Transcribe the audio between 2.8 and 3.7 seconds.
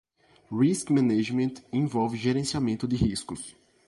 de riscos.